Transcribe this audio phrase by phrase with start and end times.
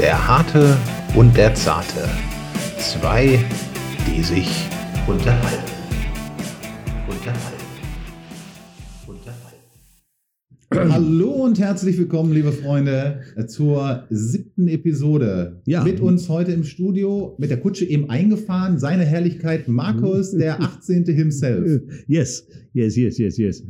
[0.00, 0.78] Der Harte
[1.14, 2.08] und der Zarte.
[2.78, 3.38] Zwei,
[4.06, 4.48] die sich
[5.06, 5.72] unterhalten.
[7.06, 7.64] Unterhalten.
[9.06, 10.90] Unterhalten.
[10.94, 15.60] Hallo und herzlich willkommen, liebe Freunde, zur siebten Episode.
[15.66, 15.84] Ja.
[15.84, 21.04] Mit uns heute im Studio, mit der Kutsche eben eingefahren, seine Herrlichkeit Markus, der 18.
[21.08, 21.82] himself.
[22.06, 23.62] Yes, yes, yes, yes, yes.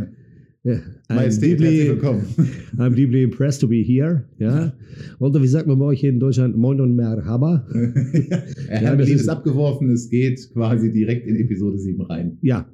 [0.63, 2.23] I'm Majestät, herzlich deeply, willkommen.
[2.77, 4.25] I'm deeply impressed to be here.
[4.39, 4.75] Ja.
[5.19, 6.55] Und wie sagt man bei euch hier in Deutschland?
[6.55, 7.67] Moin und Merhaba.
[8.69, 12.37] Er Ja, hat ist abgeworfen, es geht quasi direkt in Episode 7 rein.
[12.43, 12.69] Ja.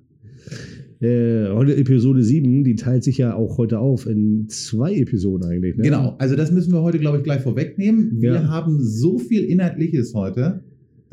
[1.01, 5.77] Äh, heute Episode 7, die teilt sich ja auch heute auf in zwei Episoden eigentlich.
[5.77, 5.85] Ne?
[5.85, 8.21] Genau, also das müssen wir heute, glaube ich, gleich vorwegnehmen.
[8.21, 8.49] Wir Ja.
[8.49, 10.65] haben so viel Inhaltliches heute,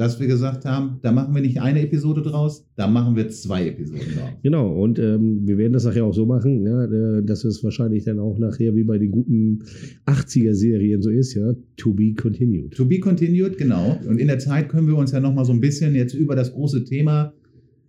[0.04, 3.68] dass wir gesagt haben, da machen wir nicht eine Episode draus, da machen wir zwei
[3.68, 4.32] Episoden draus.
[4.44, 8.04] Genau, und ähm, wir werden das nachher auch so machen, ja, äh, dass es wahrscheinlich
[8.04, 9.64] dann auch nachher wie bei den guten
[10.06, 12.76] 80er-Serien so ist, ja, to be continued.
[12.76, 13.98] To be continued, genau.
[14.06, 16.36] Und in der Zeit können wir uns ja noch mal so ein bisschen jetzt über
[16.36, 17.34] das große Thema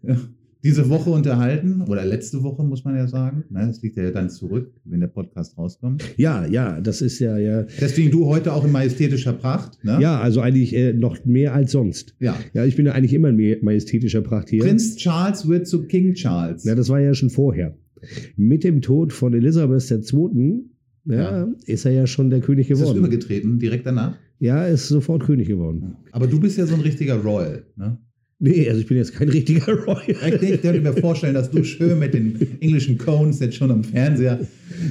[0.03, 0.15] äh,
[0.65, 1.83] diese Woche unterhalten.
[1.83, 3.45] Oder letzte Woche, muss man ja sagen.
[3.51, 6.03] Ne, Das liegt ja dann zurück, wenn der Podcast rauskommt.
[6.17, 9.79] Ja, ja, das ist ja, ja, Deswegen du heute auch in majestätischer Pracht.
[9.85, 9.99] Ne?
[10.01, 12.17] ja, also eigentlich äh, noch mehr als sonst.
[12.19, 12.35] ja.
[12.55, 14.63] Ja, ich bin ja eigentlich immer in majestätischer Pracht hier.
[14.63, 16.65] Prinz Charles wird zu King Charles.
[16.65, 17.77] Ja, das war ja schon vorher.
[18.37, 20.65] Mit dem Tod von Elisabeth II.
[21.07, 21.49] Ja, Ja.
[21.67, 22.99] ist er ja schon der König ist das geworden.
[23.07, 24.17] übergetreten, direkt danach?
[24.39, 25.97] Ja, ist sofort König geworden.
[26.13, 27.65] Aber du bist ja so ein richtiger Royal.
[27.77, 27.99] Ne?
[28.47, 30.05] Nee, also ich bin jetzt kein richtiger Royal.
[30.43, 34.39] Ich, könnte mir vorstellen, dass du schön mit den englischen Cones jetzt schon am Fernseher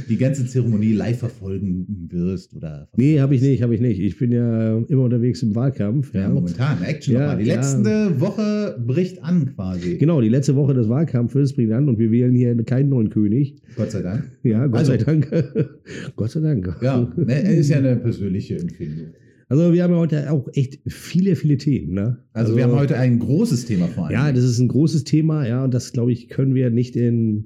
[0.09, 2.55] die ganze Zeremonie live verfolgen wirst.
[2.55, 3.99] Oder Nee, habe ich nicht, habe ich nicht.
[3.99, 6.13] Ich bin ja immer unterwegs im Wahlkampf.
[6.15, 7.43] Ja, Ja, momentan, Action Ja, nochmal.
[7.43, 7.55] Die ja.
[7.55, 9.97] letzte Woche bricht an quasi.
[9.97, 13.55] Genau, die letzte Woche des Wahlkampfes bringt an und wir wählen hier keinen neuen König.
[13.75, 14.23] Gott sei Dank.
[14.41, 15.29] Ja, Gott Also- sei Dank.
[16.15, 16.75] Gott sei Dank.
[16.81, 19.07] Ja, ne, ist ja eine persönliche Empfindung.
[19.53, 21.93] Also wir haben ja heute auch echt viele, viele Themen.
[21.93, 22.17] Ne?
[22.33, 24.13] Also, wir haben heute ein großes Thema vor allem.
[24.13, 27.45] Ja, das ist ein großes Thema, ja, und das, glaube ich, können wir nicht in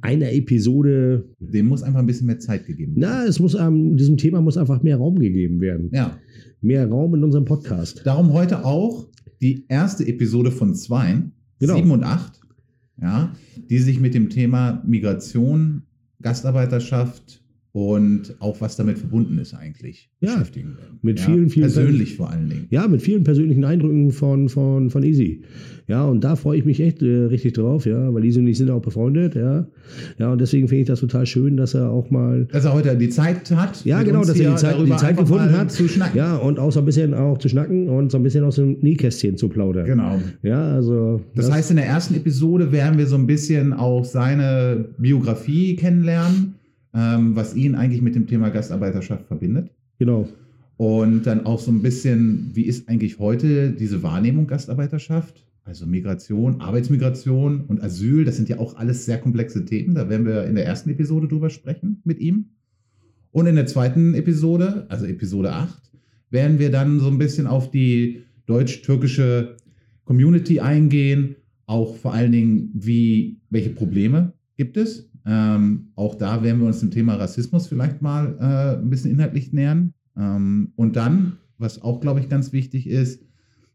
[0.00, 1.28] einer Episode.
[1.38, 3.08] Dem muss einfach ein bisschen mehr Zeit gegeben werden.
[3.20, 5.90] Na, es muss ähm, diesem Thema muss einfach mehr Raum gegeben werden.
[5.92, 6.18] Ja,
[6.60, 8.02] Mehr Raum in unserem Podcast.
[8.04, 9.06] darum heute auch
[9.40, 11.22] die erste Episode von zwei,
[11.60, 11.76] Genau.
[11.76, 12.40] sieben und acht,
[13.00, 13.32] ja,
[13.70, 15.82] die sich mit dem Thema Migration,
[16.20, 17.37] Gastarbeiterschaft
[17.72, 20.98] und auch was damit verbunden ist eigentlich Ja, beschäftigen werden.
[21.02, 22.66] mit ja, vielen, vielen persönlich vor allen Dingen.
[22.70, 25.42] Ja, mit vielen persönlichen Eindrücken von, von, von Easy.
[25.86, 28.58] Ja, und da freue ich mich echt äh, richtig drauf, ja, weil Easy und ich
[28.58, 29.66] sind auch befreundet, ja.
[30.18, 32.96] Ja, und deswegen finde ich das total schön, dass er auch mal Dass er heute
[32.96, 33.84] die Zeit hat.
[33.84, 35.70] Ja, genau, dass er die Zeit, die Zeit gefunden hat.
[35.70, 36.16] Zu schnacken.
[36.16, 38.78] Ja, und auch so ein bisschen auch zu schnacken und so ein bisschen aus dem
[38.80, 39.86] Nähkästchen zu plaudern.
[39.86, 40.20] Genau.
[40.42, 41.22] Ja, also.
[41.34, 46.54] Das heißt, in der ersten Episode werden wir so ein bisschen auch seine Biografie kennenlernen,
[46.98, 49.70] ähm, was ihn eigentlich mit dem Thema Gastarbeiterschaft verbindet.
[50.00, 50.28] Genau.
[50.76, 55.44] Und dann auch so ein bisschen, wie ist eigentlich heute diese Wahrnehmung Gastarbeiterschaft?
[55.64, 59.94] Also Migration, Arbeitsmigration und Asyl, das sind ja auch alles sehr komplexe Themen.
[59.94, 62.46] Da werden wir in der ersten Episode drüber sprechen mit ihm.
[63.30, 65.92] Und in der zweiten Episode, also Episode 8,
[66.30, 69.56] werden wir dann so ein bisschen auf die deutsch-türkische
[70.04, 71.36] Community eingehen.
[71.66, 75.07] Auch vor allen Dingen, wie, welche Probleme gibt es.
[75.26, 79.52] Ähm, auch da werden wir uns dem Thema Rassismus vielleicht mal äh, ein bisschen inhaltlich
[79.52, 79.92] nähern.
[80.16, 83.22] Ähm, und dann, was auch, glaube ich, ganz wichtig ist,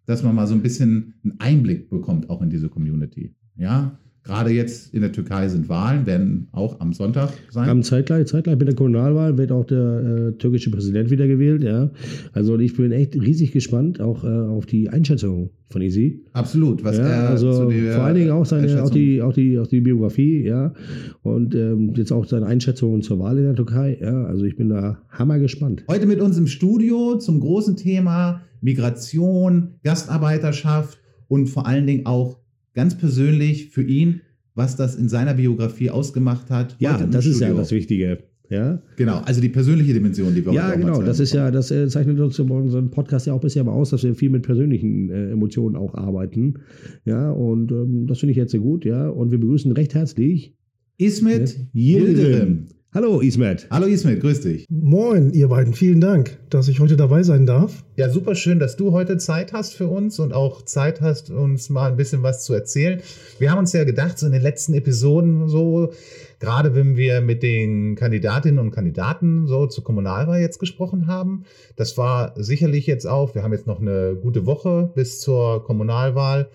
[0.06, 3.34] dass man mal so ein bisschen einen Einblick bekommt, auch in diese Community.
[3.56, 7.70] Ja, gerade jetzt in der Türkei sind Wahlen, werden auch am Sonntag sein.
[7.70, 11.92] Am zeitgleich, zeitgleich mit der Kommunalwahl wird auch der äh, türkische Präsident wiedergewählt, ja.
[12.32, 16.24] Also ich bin echt riesig gespannt auch äh, auf die Einschätzung von Easy.
[16.34, 19.68] Absolut, was ja, er also vor allen Dingen auch seine, auch die, auch die, auch
[19.68, 20.74] die Biografie, ja.
[21.22, 24.26] Und ähm, jetzt auch seine Einschätzungen zur Wahl in der Türkei, ja.
[24.26, 25.84] Also ich bin da hammer gespannt.
[25.90, 32.43] Heute mit uns im Studio zum großen Thema Migration, Gastarbeiterschaft und vor allen Dingen auch
[32.74, 34.22] ganz persönlich für ihn,
[34.56, 36.76] was das in seiner Biografie ausgemacht hat.
[36.80, 38.24] Ja, das ist ja das Wichtige.
[38.50, 41.02] Ja, Genau, also die persönliche Dimension, die wir ja heute genau.
[41.02, 43.90] Das ist ja, das äh, zeichnet uns in unserem Podcast ja auch bisher mal aus,
[43.90, 46.60] dass wir viel mit persönlichen äh, Emotionen auch arbeiten.
[47.06, 48.86] Ja, und ähm, das finde ich jetzt sehr gut.
[48.86, 50.56] Ja, und wir begrüßen recht herzlich
[50.98, 52.68] Ismet Yildirim.
[52.96, 53.66] Hallo, Ismet.
[53.72, 54.68] Hallo Ismet, grüß dich.
[54.70, 55.74] Moin, ihr beiden.
[55.74, 57.84] Vielen Dank, dass ich heute dabei sein darf.
[57.96, 61.72] Ja, super schön, dass du heute Zeit hast für uns und auch Zeit hast, uns
[61.72, 63.02] mal ein bisschen was zu erzählen.
[63.40, 65.92] Wir haben uns ja gedacht, so in den letzten Episoden so,
[66.40, 71.46] gerade wenn wir mit den Kandidatinnen und Kandidaten so zur Kommunalwahl jetzt gesprochen haben,
[71.76, 76.48] das war sicherlich jetzt auch, wir haben jetzt noch eine gute Woche bis zur Kommunalwahl,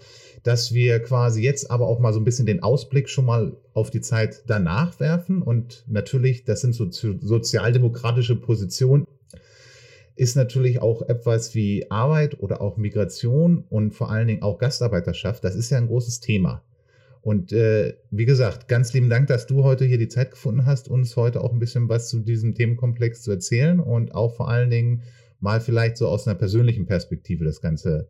[0.43, 3.91] dass wir quasi jetzt aber auch mal so ein bisschen den Ausblick schon mal auf
[3.91, 5.43] die Zeit danach werfen.
[5.43, 9.07] Und natürlich, das sind so so- sozialdemokratische Positionen,
[10.17, 15.45] ist natürlich auch etwas wie Arbeit oder auch Migration und vor allen Dingen auch Gastarbeiterschaft.
[15.45, 16.63] Das ist ja ein großes Thema.
[17.21, 20.89] Und äh, wie gesagt, ganz lieben Dank, dass du heute hier die Zeit gefunden hast,
[20.89, 24.71] uns heute auch ein bisschen was zu diesem Themenkomplex zu erzählen und auch vor allen
[24.71, 25.03] Dingen
[25.41, 28.09] mal vielleicht so aus einer persönlichen Perspektive das Ganze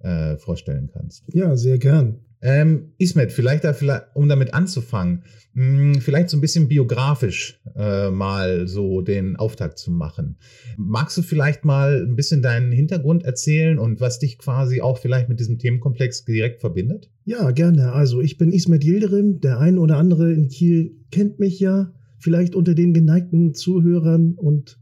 [0.00, 1.24] äh, vorstellen kannst.
[1.32, 2.20] Ja, sehr gern.
[2.42, 7.60] Ähm, Ismet, vielleicht, da, vielleicht, um damit anzufangen, mh, hm, vielleicht so ein bisschen biografisch
[7.76, 10.38] äh, mal so den Auftakt zu machen.
[10.78, 15.28] Magst du vielleicht mal ein bisschen deinen Hintergrund erzählen und was dich quasi auch vielleicht
[15.28, 17.10] mit diesem Themenkomplex direkt verbindet?
[17.24, 17.92] Ja, gerne.
[17.92, 19.40] Also ich bin Ismet Yildirim.
[19.40, 21.92] Der ein oder andere in Kiel kennt mich ja.
[22.18, 24.79] Vielleicht unter den geneigten Zuhörern und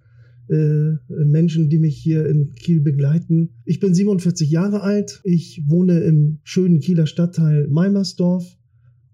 [0.49, 3.51] äh, Menschen, die mich hier in Kiel begleiten.
[3.65, 5.21] Ich bin 47 Jahre alt.
[5.25, 8.57] Ich wohne im schönen Kieler Stadtteil Meimersdorf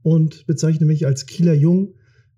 [0.03, 1.95] und bezeichne mich als Kieler Jung,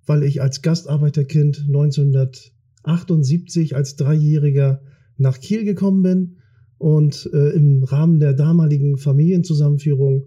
[0.07, 4.81] weil ich als Gastarbeiterkind 1978 als Dreijähriger
[5.19, 6.37] nach Kiel gekommen bin
[6.79, 10.27] und äh, im Rahmen der damaligen Familienzusammenführung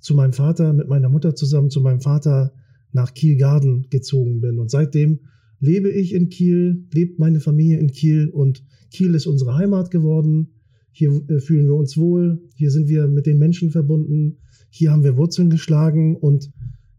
[0.00, 2.52] zu meinem Vater, mit meiner Mutter zusammen zu meinem Vater
[2.92, 4.58] nach Kielgarden gezogen bin.
[4.58, 5.20] Und seitdem
[5.60, 10.48] lebe ich in Kiel, lebt meine Familie in Kiel und Kiel ist unsere Heimat geworden.
[10.92, 14.38] Hier äh, fühlen wir uns wohl, hier sind wir mit den Menschen verbunden,
[14.70, 16.50] hier haben wir Wurzeln geschlagen und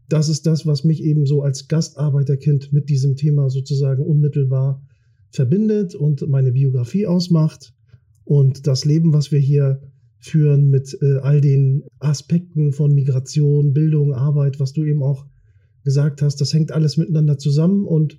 [0.08, 4.84] das ist das, was mich eben so als Gastarbeiterkind mit diesem Thema sozusagen unmittelbar
[5.30, 7.72] verbindet und meine Biografie ausmacht.
[8.24, 9.80] Und das Leben, was wir hier
[10.18, 15.26] führen mit äh, all den Aspekten von Migration, Bildung, Arbeit, was du eben auch
[15.84, 18.18] gesagt hast, das hängt alles miteinander zusammen und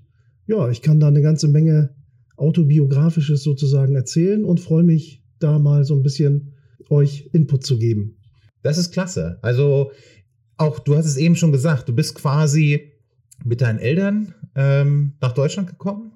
[0.52, 1.96] ja, ich kann da eine ganze Menge
[2.36, 6.54] autobiografisches sozusagen erzählen und freue mich da mal so ein bisschen
[6.90, 8.18] euch Input zu geben.
[8.62, 9.40] Das ist klasse.
[9.42, 9.92] Also
[10.58, 12.92] auch du hast es eben schon gesagt, du bist quasi
[13.44, 16.12] mit deinen Eltern ähm, nach Deutschland gekommen.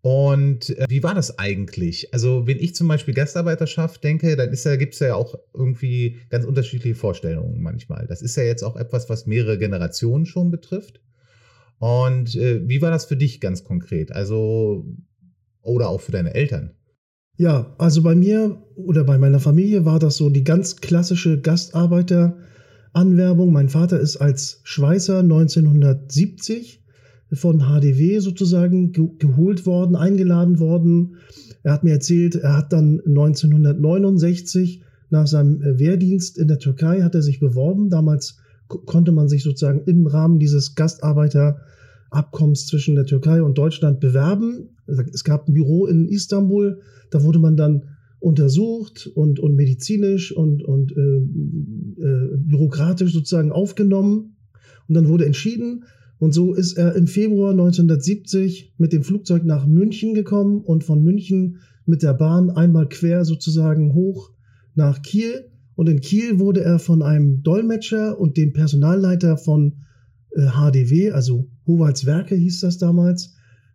[0.00, 2.14] Und äh, wie war das eigentlich?
[2.14, 6.46] Also, wenn ich zum Beispiel Gastarbeiterschaft denke, dann ja, gibt es ja auch irgendwie ganz
[6.46, 8.06] unterschiedliche Vorstellungen manchmal.
[8.06, 11.02] Das ist ja jetzt auch etwas, was mehrere Generationen schon betrifft.
[11.80, 14.12] Und äh, wie war das für dich ganz konkret?
[14.12, 14.84] Also,
[15.62, 16.72] oder auch für deine Eltern?
[17.38, 23.50] Ja, also bei mir oder bei meiner Familie war das so die ganz klassische Gastarbeiteranwerbung.
[23.50, 26.84] Mein Vater ist als Schweißer 1970
[27.32, 31.16] von HDW sozusagen ge geholt worden, eingeladen worden.
[31.62, 37.14] Er hat mir erzählt, er hat dann 1969 nach seinem Wehrdienst in der Türkei hat
[37.14, 37.88] er sich beworben.
[37.88, 38.36] Damals
[38.70, 44.76] konnte man sich sozusagen im Rahmen dieses Gastarbeiterabkommens zwischen der Türkei und Deutschland bewerben.
[44.86, 46.80] Es gab ein Büro in Istanbul,
[47.10, 47.82] da wurde man dann
[48.20, 51.16] untersucht und, und medizinisch und, und äh,
[52.02, 54.36] äh, bürokratisch sozusagen aufgenommen.
[54.88, 55.84] Und dann wurde entschieden,
[56.18, 61.02] und so ist er im Februar 1970 mit dem Flugzeug nach München gekommen und von
[61.02, 64.30] München mit der Bahn einmal quer sozusagen hoch
[64.74, 65.49] nach Kiel
[65.80, 69.78] und in Kiel wurde er von einem Dolmetscher und dem Personalleiter von
[70.36, 73.34] äh, HDW, also Howalds Werke hieß das damals,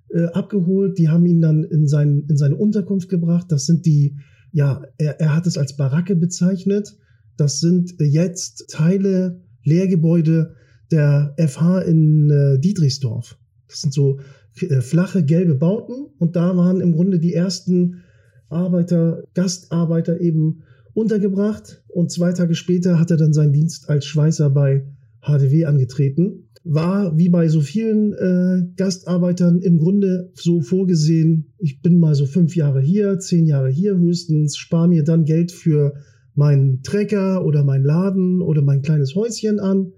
[0.09, 0.99] äh, abgeholt.
[0.99, 3.47] Die haben ihn dann in, sein, in seine Unterkunft gebracht.
[3.49, 4.19] Das sind die,
[4.51, 6.95] ja, er, er hat es als Baracke bezeichnet.
[7.37, 10.53] Das sind jetzt Teile, Lehrgebäude
[10.91, 13.35] der FH in äh, Dietrichsdorf.
[13.67, 14.19] Das sind so
[14.61, 18.03] äh, flache gelbe Bauten und da waren im Grunde die ersten
[18.49, 20.61] Arbeiter, Gastarbeiter eben
[20.93, 24.85] untergebracht und zwei Tage später hat er dann seinen Dienst als Schweißer bei
[25.21, 26.49] HDW angetreten.
[26.65, 32.25] War wie bei so vielen äh, Gastarbeitern im Grunde so vorgesehen, ich bin mal so
[32.25, 35.93] fünf Jahre hier, zehn Jahre hier höchstens, spare mir dann Geld für
[36.33, 39.93] meinen Trecker oder meinen Laden oder mein kleines Häuschen an.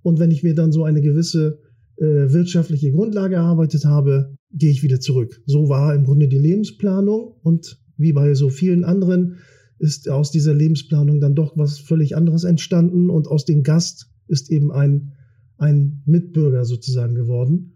[0.00, 1.58] Und wenn ich mir dann so eine gewisse
[1.98, 5.42] äh, wirtschaftliche Grundlage erarbeitet habe, gehe ich wieder zurück.
[5.44, 9.36] So war im Grunde die Lebensplanung und wie bei so vielen anderen
[9.82, 14.48] ist aus dieser Lebensplanung dann doch was völlig anderes entstanden und aus dem Gast ist
[14.52, 15.12] eben ein,
[15.58, 17.72] ein Mitbürger sozusagen geworden.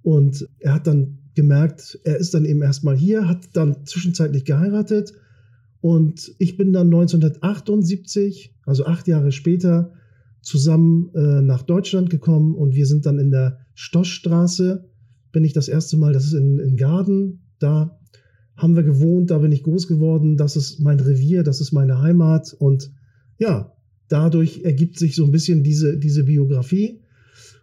[0.00, 5.12] Und er hat dann gemerkt, er ist dann eben erstmal hier, hat dann zwischenzeitlich geheiratet
[5.82, 9.92] und ich bin dann 1978, also acht Jahre später,
[10.40, 14.88] zusammen äh, nach Deutschland gekommen und wir sind dann in der Stoschstraße,
[15.30, 17.99] bin ich das erste Mal, das ist in, in Garden, da
[18.60, 22.00] haben wir gewohnt, da bin ich groß geworden, das ist mein Revier, das ist meine
[22.00, 22.92] Heimat und
[23.38, 23.72] ja,
[24.08, 27.00] dadurch ergibt sich so ein bisschen diese, diese Biografie.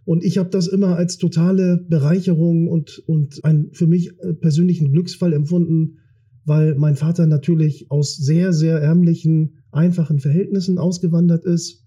[0.06, 4.92] Und ich habe das immer als totale Bereicherung und, und einen für mich äh, persönlichen
[4.92, 5.98] Glücksfall empfunden,
[6.46, 11.86] weil mein Vater natürlich aus sehr, sehr ärmlichen, einfachen Verhältnissen ausgewandert ist.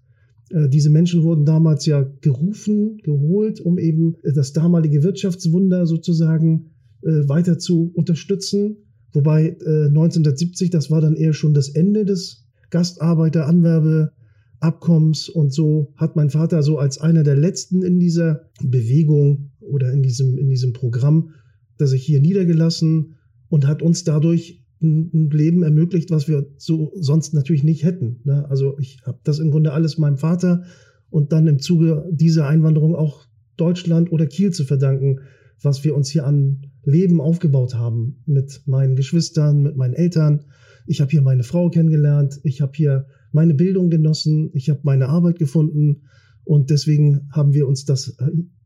[0.51, 6.69] Äh, diese Menschen wurden damals ja gerufen, geholt, um eben das damalige Wirtschaftswunder sozusagen
[7.01, 8.77] äh, weiter zu unterstützen.
[9.13, 16.15] Wobei äh, 1970, das war dann eher schon das Ende des Gastarbeiteranwerbeabkommens und so hat
[16.15, 20.73] mein Vater so als einer der letzten in dieser Bewegung oder in diesem, in diesem
[20.73, 21.31] Programm,
[21.79, 23.15] der sich hier niedergelassen
[23.49, 28.21] und hat uns dadurch ein, ein Leben ermöglicht, was wir so sonst natürlich nicht hätten.
[28.23, 28.49] Ne?
[28.49, 30.63] Also ich habe das im Grunde alles meinem Vater
[31.09, 33.25] und dann im Zuge dieser Einwanderung auch
[33.57, 35.19] Deutschland oder Kiel zu verdanken,
[35.61, 40.45] was wir uns hier an Leben aufgebaut haben mit meinen Geschwistern, mit meinen Eltern.
[40.87, 45.09] Ich habe hier meine Frau kennengelernt, ich habe hier meine Bildung genossen, ich habe meine
[45.09, 46.03] Arbeit gefunden.
[46.43, 48.17] Und deswegen haben wir uns das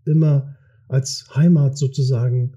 [0.06, 0.56] immer
[0.88, 2.54] als Heimat sozusagen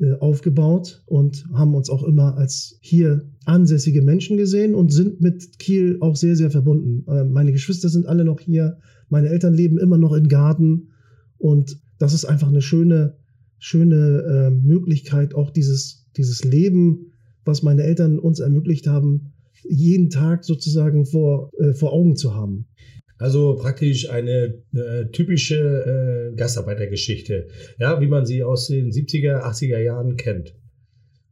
[0.00, 5.58] äh, aufgebaut und haben uns auch immer als hier ansässige Menschen gesehen und sind mit
[5.58, 7.04] Kiel auch sehr, sehr verbunden.
[7.08, 10.88] Äh, meine Geschwister sind alle noch hier, meine Eltern leben immer noch in Garten.
[11.36, 13.16] Und das ist einfach eine schöne
[13.64, 17.12] schöne äh, Möglichkeit, auch dieses, dieses Leben,
[17.46, 19.32] was meine Eltern uns ermöglicht haben,
[19.66, 22.66] jeden Tag sozusagen vor, äh, vor Augen zu haben.
[23.16, 29.78] Also praktisch eine äh, typische äh, Gastarbeitergeschichte, ja, wie man sie aus den 70er, 80er
[29.78, 30.54] Jahren kennt.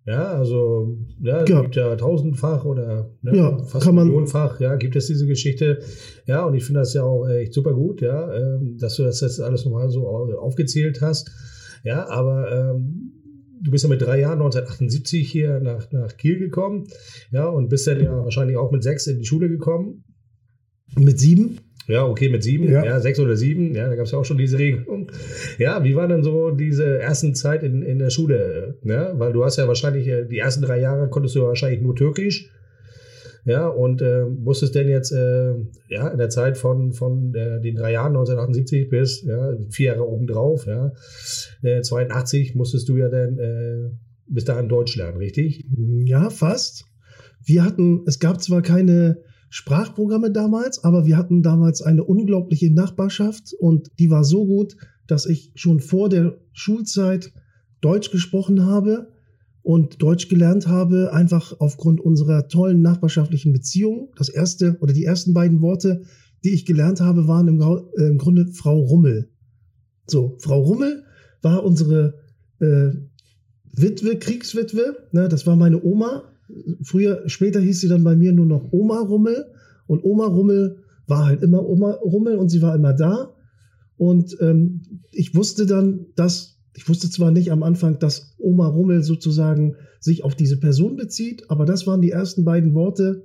[0.06, 1.60] Ja, also ja, ja.
[1.60, 5.80] gibt ja tausendfach oder ne, ja, fast millionenfach, ja, gibt es diese Geschichte.
[6.26, 9.20] Ja, und ich finde das ja auch echt super gut, ja, ähm, dass du das
[9.20, 11.30] jetzt alles nochmal so aufgezählt hast.
[11.82, 13.12] Ja, aber ähm,
[13.62, 16.86] du bist ja mit drei Jahren 1978 hier nach, nach Kiel gekommen.
[17.30, 20.04] Ja, und bist dann ja wahrscheinlich auch mit sechs in die Schule gekommen.
[20.98, 21.58] Mit sieben?
[21.88, 24.24] Ja, okay, mit sieben, ja, ja sechs oder sieben, ja, da gab es ja auch
[24.24, 25.10] schon diese Regelung.
[25.58, 28.78] Ja, wie war denn so diese ersten Zeit in, in der Schule?
[28.84, 31.96] Ja, weil du hast ja wahrscheinlich, äh, die ersten drei Jahre konntest du wahrscheinlich nur
[31.96, 32.50] Türkisch.
[33.44, 35.54] Ja, und äh, musstest denn jetzt äh,
[35.88, 40.08] ja, in der Zeit von, von äh, den drei Jahren 1978 bis ja, vier Jahre
[40.08, 40.92] obendrauf, ja,
[41.62, 43.90] äh, 82 musstest du ja dann äh,
[44.28, 45.64] bis dahin Deutsch lernen, richtig?
[46.04, 46.84] Ja, fast.
[47.44, 49.18] Wir hatten, es gab zwar keine
[49.50, 55.26] Sprachprogramme damals, aber wir hatten damals eine unglaubliche Nachbarschaft und die war so gut, dass
[55.26, 57.32] ich schon vor der Schulzeit
[57.80, 59.11] Deutsch gesprochen habe
[59.62, 64.12] und Deutsch gelernt habe, einfach aufgrund unserer tollen nachbarschaftlichen Beziehung.
[64.16, 66.02] Das erste oder die ersten beiden Worte,
[66.44, 69.30] die ich gelernt habe, waren im, äh, im Grunde Frau Rummel.
[70.06, 71.04] So, Frau Rummel
[71.42, 72.14] war unsere
[72.60, 72.90] äh,
[73.72, 74.96] Witwe, Kriegswitwe.
[75.12, 76.24] Ne, das war meine Oma.
[76.82, 79.46] Früher, später hieß sie dann bei mir nur noch Oma Rummel.
[79.86, 83.34] Und Oma Rummel war halt immer Oma Rummel und sie war immer da.
[83.96, 89.02] Und ähm, ich wusste dann, dass ich wusste zwar nicht am Anfang, dass Oma Rummel
[89.02, 93.24] sozusagen sich auf diese Person bezieht, aber das waren die ersten beiden Worte.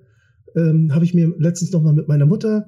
[0.56, 2.68] Ähm, Habe ich mir letztens nochmal mit meiner Mutter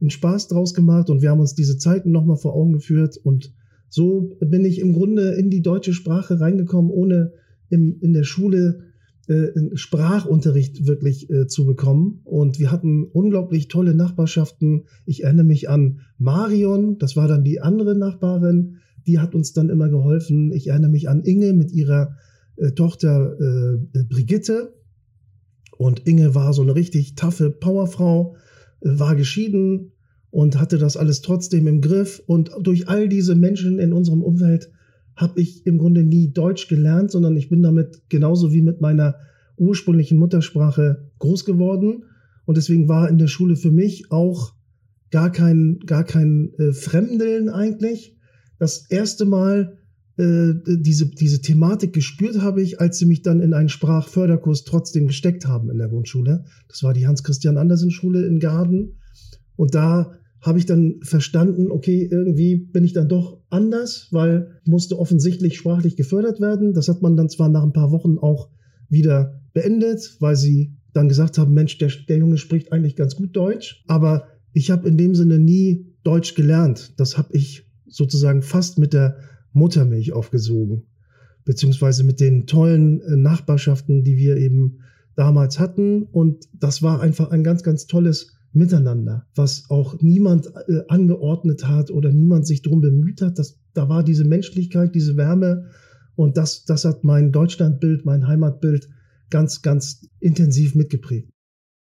[0.00, 3.16] einen Spaß draus gemacht und wir haben uns diese Zeiten nochmal vor Augen geführt.
[3.16, 3.52] Und
[3.88, 7.32] so bin ich im Grunde in die deutsche Sprache reingekommen, ohne
[7.70, 8.84] im, in der Schule
[9.28, 12.20] äh, Sprachunterricht wirklich äh, zu bekommen.
[12.24, 14.84] Und wir hatten unglaublich tolle Nachbarschaften.
[15.04, 18.76] Ich erinnere mich an Marion, das war dann die andere Nachbarin
[19.08, 20.52] die hat uns dann immer geholfen.
[20.52, 22.16] Ich erinnere mich an Inge mit ihrer
[22.56, 24.74] äh, Tochter äh, Brigitte.
[25.78, 28.36] Und Inge war so eine richtig taffe Powerfrau,
[28.82, 29.92] äh, war geschieden
[30.30, 32.22] und hatte das alles trotzdem im Griff.
[32.26, 34.70] Und durch all diese Menschen in unserem Umfeld
[35.16, 39.16] habe ich im Grunde nie Deutsch gelernt, sondern ich bin damit genauso wie mit meiner
[39.56, 42.04] ursprünglichen Muttersprache groß geworden.
[42.44, 44.52] Und deswegen war in der Schule für mich auch
[45.10, 48.17] gar kein, gar kein äh, Fremdeln eigentlich,
[48.58, 49.78] das erste Mal
[50.18, 55.06] äh, diese, diese Thematik gespürt habe ich, als sie mich dann in einen Sprachförderkurs trotzdem
[55.06, 56.44] gesteckt haben in der Grundschule.
[56.68, 58.98] Das war die Hans-Christian-Andersen-Schule in Garden.
[59.56, 64.98] Und da habe ich dann verstanden, okay, irgendwie bin ich dann doch anders, weil musste
[64.98, 66.74] offensichtlich sprachlich gefördert werden.
[66.74, 68.50] Das hat man dann zwar nach ein paar Wochen auch
[68.88, 73.36] wieder beendet, weil sie dann gesagt haben, Mensch, der, der Junge spricht eigentlich ganz gut
[73.36, 73.84] Deutsch.
[73.86, 76.94] Aber ich habe in dem Sinne nie Deutsch gelernt.
[76.96, 77.67] Das habe ich
[77.98, 79.16] sozusagen fast mit der
[79.52, 80.84] Muttermilch aufgesogen,
[81.44, 84.78] beziehungsweise mit den tollen äh, Nachbarschaften, die wir eben
[85.16, 86.04] damals hatten.
[86.04, 91.90] Und das war einfach ein ganz, ganz tolles Miteinander, was auch niemand äh, angeordnet hat
[91.90, 93.38] oder niemand sich darum bemüht hat.
[93.38, 95.66] Das, da war diese Menschlichkeit, diese Wärme
[96.14, 98.88] und das, das hat mein Deutschlandbild, mein Heimatbild
[99.28, 101.30] ganz, ganz intensiv mitgeprägt.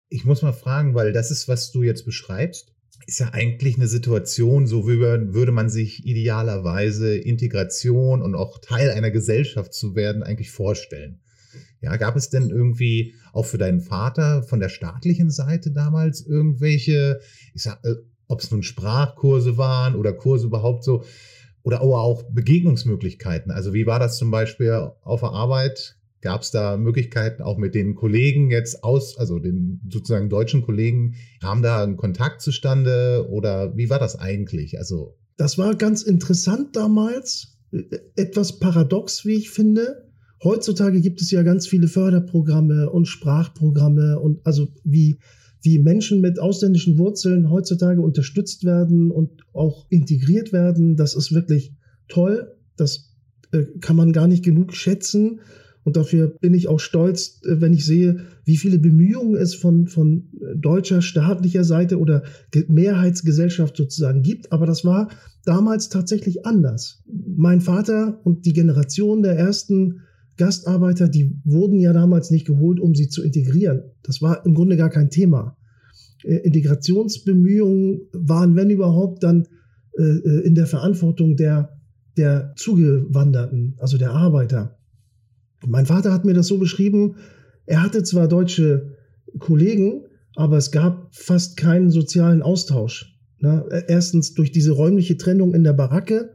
[0.09, 2.73] Ich muss mal fragen, weil das ist, was du jetzt beschreibst
[3.07, 4.99] ist ja eigentlich eine Situation, so wie
[5.33, 11.19] würde man sich idealerweise Integration und auch Teil einer Gesellschaft zu werden eigentlich vorstellen.
[11.81, 17.19] Ja, gab es denn irgendwie auch für deinen Vater von der staatlichen Seite damals irgendwelche,
[17.53, 17.95] ich sag, äh,
[18.27, 21.03] ob es nun Sprachkurse waren oder Kurse überhaupt so,
[21.63, 23.51] oder auch Begegnungsmöglichkeiten?
[23.51, 25.97] Also wie war das zum Beispiel auf der Arbeit?
[26.21, 31.15] Gab es da Möglichkeiten auch mit den Kollegen jetzt aus, also den sozusagen deutschen Kollegen,
[31.41, 34.77] kam da ein Kontakt zustande oder wie war das eigentlich?
[34.77, 37.57] Also das war ganz interessant damals,
[38.15, 40.09] etwas paradox, wie ich finde.
[40.43, 45.19] Heutzutage gibt es ja ganz viele Förderprogramme und Sprachprogramme und also wie
[45.63, 50.95] wie Menschen mit ausländischen Wurzeln heutzutage unterstützt werden und auch integriert werden.
[50.95, 51.73] Das ist wirklich
[52.07, 52.55] toll.
[52.77, 53.15] Das
[53.51, 55.41] äh, kann man gar nicht genug schätzen.
[55.83, 59.87] Und dafür bin ich auch stolz, äh, wenn ich sehe, wie viele Bemühungen es von,
[59.87, 62.23] von deutscher staatlicher Seite oder
[62.67, 64.51] Mehrheitsgesellschaft sozusagen gibt.
[64.51, 65.09] Aber das war
[65.45, 67.03] damals tatsächlich anders.
[67.07, 70.01] Mein Vater und die Generation der ersten
[70.37, 73.83] Gastarbeiter, die wurden ja damals nicht geholt, um sie zu integrieren.
[74.03, 75.57] Das war im Grunde gar kein Thema.
[76.23, 79.47] Äh, Integrationsbemühungen waren, wenn überhaupt, dann
[79.97, 81.77] äh, äh, in der Verantwortung der,
[82.17, 84.77] der Zugewanderten, also der Arbeiter.
[85.67, 87.15] Mein Vater hat mir das so beschrieben,
[87.65, 88.97] er hatte zwar deutsche
[89.39, 93.17] Kollegen, aber es gab fast keinen sozialen Austausch.
[93.39, 93.65] Ne?
[93.87, 96.31] Erstens durch diese räumliche Trennung in der Baracke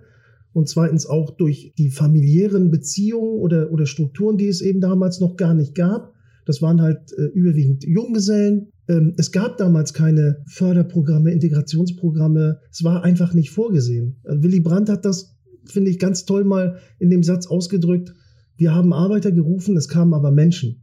[0.52, 5.37] und zweitens auch durch die familiären Beziehungen oder, oder Strukturen, die es eben damals noch
[5.37, 6.14] gar nicht gab.
[6.47, 8.68] Das waren halt äh, überwiegend Junggesellen.
[8.88, 12.61] Ähm, es gab damals keine Förderprogramme, Integrationsprogramme.
[12.71, 14.16] Es war einfach nicht vorgesehen.
[14.25, 18.14] Äh, Willy Brandt hat das, finde ich, ganz toll mal in dem Satz ausgedrückt.
[18.57, 20.83] Wir haben Arbeiter gerufen, es kamen aber Menschen.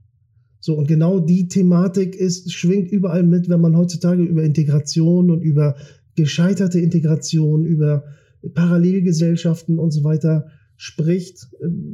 [0.59, 5.41] So, und genau die Thematik ist, schwingt überall mit, wenn man heutzutage über Integration und
[5.41, 5.75] über
[6.15, 8.05] gescheiterte Integration, über
[8.53, 11.47] Parallelgesellschaften und so weiter spricht.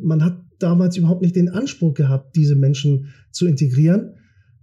[0.04, 4.14] Man hat damals überhaupt nicht den Anspruch gehabt, diese Menschen zu integrieren.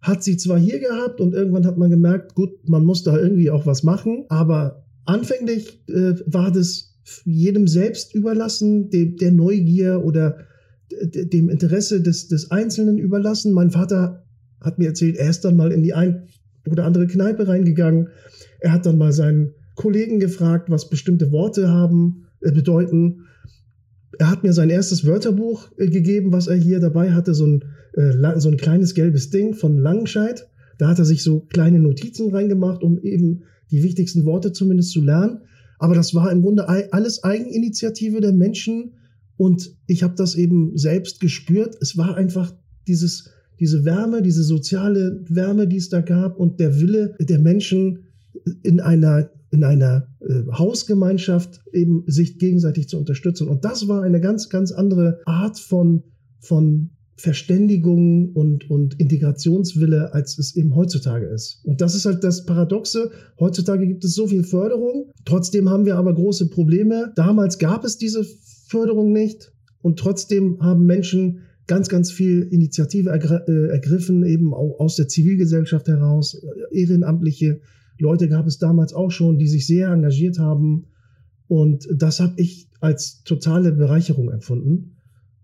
[0.01, 3.51] Hat sie zwar hier gehabt und irgendwann hat man gemerkt, gut, man muss da irgendwie
[3.51, 10.39] auch was machen, aber anfänglich äh, war das jedem selbst überlassen, dem, der Neugier oder
[10.91, 13.53] dem Interesse des, des Einzelnen überlassen.
[13.53, 14.25] Mein Vater
[14.61, 16.29] hat mir erzählt, er ist dann mal in die ein
[16.69, 18.09] oder andere Kneipe reingegangen.
[18.61, 23.27] Er hat dann mal seinen Kollegen gefragt, was bestimmte Worte haben, äh, bedeuten.
[24.19, 27.65] Er hat mir sein erstes Wörterbuch äh, gegeben, was er hier dabei hatte, so ein,
[27.95, 30.49] äh, so ein kleines gelbes Ding von Langenscheid.
[30.79, 35.03] Da hat er sich so kleine Notizen reingemacht, um eben die wichtigsten Worte zumindest zu
[35.03, 35.41] lernen.
[35.79, 38.93] Aber das war im Grunde alles Eigeninitiative der Menschen
[39.37, 41.77] und ich habe das eben selbst gespürt.
[41.81, 42.55] Es war einfach
[42.87, 48.05] dieses, diese Wärme, diese soziale Wärme, die es da gab und der Wille der Menschen
[48.63, 53.49] in einer in einer äh, Hausgemeinschaft eben sich gegenseitig zu unterstützen.
[53.49, 56.03] Und das war eine ganz, ganz andere Art von,
[56.41, 61.61] von Verständigung und, und Integrationswille, als es eben heutzutage ist.
[61.65, 63.11] Und das ist halt das Paradoxe.
[63.41, 65.11] Heutzutage gibt es so viel Förderung.
[65.25, 67.13] Trotzdem haben wir aber große Probleme.
[67.17, 68.27] Damals gab es diese
[68.67, 69.53] Förderung nicht.
[69.83, 75.89] Und trotzdem haben Menschen ganz, ganz viel Initiative äh, ergriffen, eben auch aus der Zivilgesellschaft
[75.89, 77.61] heraus, äh, ehrenamtliche
[77.99, 80.87] Leute gab es damals auch schon, die sich sehr engagiert haben.
[81.49, 84.97] Und das habe ich als totale Bereicherung empfunden.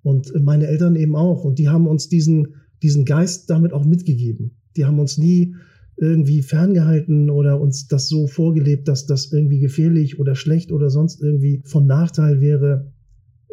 [0.03, 1.45] Und meine Eltern eben auch.
[1.45, 4.59] Und die haben uns diesen, diesen Geist damit auch mitgegeben.
[4.77, 5.55] Die haben uns nie
[5.97, 11.23] irgendwie ferngehalten oder uns das so vorgelebt, dass das irgendwie gefährlich oder schlecht oder sonst
[11.23, 12.93] irgendwie von Nachteil wäre,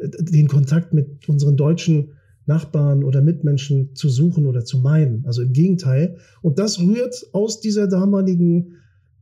[0.01, 2.13] den Kontakt mit unseren deutschen
[2.45, 5.25] Nachbarn oder Mitmenschen zu suchen oder zu meinen.
[5.25, 6.17] Also im Gegenteil.
[6.41, 8.75] Und das rührt aus dieser damaligen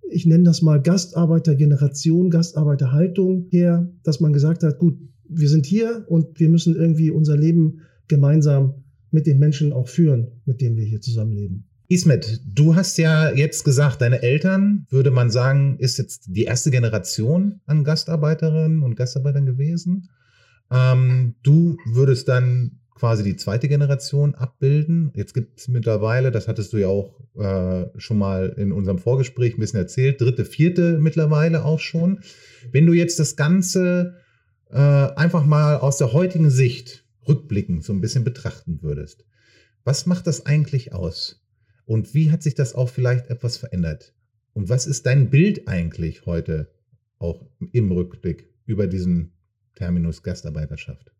[0.09, 4.97] ich nenne das mal Gastarbeitergeneration, Gastarbeiterhaltung her, dass man gesagt hat, gut,
[5.29, 10.27] wir sind hier und wir müssen irgendwie unser Leben gemeinsam mit den Menschen auch führen,
[10.45, 11.65] mit denen wir hier zusammenleben.
[11.89, 16.69] Ismet, du hast ja jetzt gesagt, deine Eltern, würde man sagen, ist jetzt die erste
[16.69, 20.09] Generation an Gastarbeiterinnen und Gastarbeitern gewesen.
[20.71, 25.11] Ähm, du würdest dann quasi die zweite Generation abbilden.
[25.15, 29.55] Jetzt gibt es mittlerweile, das hattest du ja auch äh, schon mal in unserem Vorgespräch
[29.55, 32.21] ein bisschen erzählt, dritte, vierte mittlerweile auch schon.
[32.71, 34.15] Wenn du jetzt das Ganze
[34.71, 39.25] äh, einfach mal aus der heutigen Sicht rückblickend so ein bisschen betrachten würdest,
[39.83, 41.43] was macht das eigentlich aus?
[41.85, 44.13] Und wie hat sich das auch vielleicht etwas verändert?
[44.53, 46.71] Und was ist dein Bild eigentlich heute
[47.19, 49.36] auch im Rückblick über diesen
[49.77, 51.11] Terminus Gastarbeiterschaft?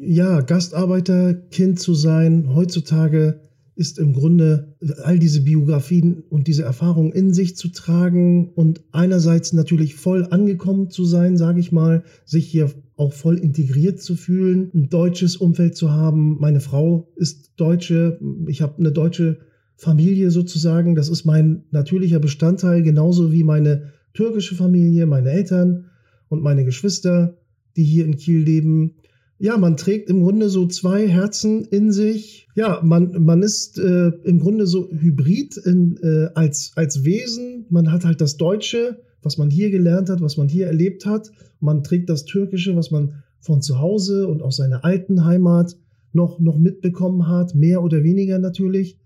[0.00, 3.40] ja, Gastarbeiterkind zu sein, heutzutage
[3.76, 9.52] ist im Grunde all diese Biografien und diese Erfahrungen in sich zu tragen und einerseits
[9.52, 14.70] natürlich voll angekommen zu sein, sage ich mal, sich hier auch voll integriert zu fühlen,
[14.74, 16.38] ein deutsches Umfeld zu haben.
[16.40, 19.38] Meine Frau ist Deutsche, ich habe eine deutsche
[19.76, 25.86] Familie sozusagen, das ist mein natürlicher Bestandteil, genauso wie meine türkische Familie, meine Eltern
[26.28, 27.39] und meine Geschwister,
[27.80, 28.96] die hier in Kiel leben.
[29.38, 32.46] ja, man trägt im Grunde so zwei Herzen in sich.
[32.54, 37.64] Ja, man, man ist äh, im Grunde so hybrid in, äh, als, als Wesen.
[37.70, 41.32] Man hat halt das Deutsche, was man hier gelernt hat, was man hier erlebt hat.
[41.58, 45.74] Man trägt das Türkische, was man von zu Hause und aus seiner alten Heimat
[46.12, 48.98] noch, noch mitbekommen hat, mehr oder weniger natürlich.